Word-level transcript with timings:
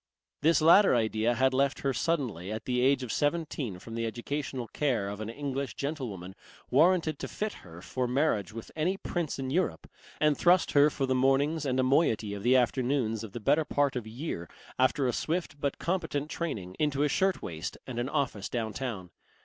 This 0.41 0.61
latter 0.63 0.95
idea 0.95 1.35
had 1.35 1.53
reft 1.53 1.81
her 1.81 1.93
suddenly 1.93 2.51
at 2.51 2.65
the 2.65 2.81
age 2.81 3.03
of 3.03 3.11
seventeen 3.11 3.77
from 3.77 3.93
the 3.93 4.07
educational 4.07 4.67
care 4.67 5.07
of 5.07 5.21
an 5.21 5.29
English 5.29 5.75
gentlewoman 5.75 6.33
warranted 6.71 7.19
to 7.19 7.27
fit 7.27 7.53
her 7.61 7.83
for 7.83 8.07
marriage 8.07 8.51
with 8.51 8.71
any 8.75 8.97
prince 8.97 9.37
in 9.37 9.51
Europe, 9.51 9.85
and 10.19 10.35
thrust 10.35 10.71
her 10.71 10.89
for 10.89 11.05
the 11.05 11.13
mornings 11.13 11.67
and 11.67 11.79
a 11.79 11.83
moiety 11.83 12.33
of 12.33 12.41
the 12.41 12.55
afternoons 12.55 13.23
of 13.23 13.33
the 13.33 13.39
better 13.39 13.63
part 13.63 13.95
of 13.95 14.07
a 14.07 14.09
year, 14.09 14.49
after 14.79 15.07
a 15.07 15.13
swift 15.13 15.61
but 15.61 15.77
competent 15.77 16.31
training, 16.31 16.75
into 16.79 17.03
a 17.03 17.07
shirt 17.07 17.43
waist 17.43 17.77
and 17.85 17.99
an 17.99 18.09
office 18.09 18.49
down 18.49 18.73
town. 18.73 19.11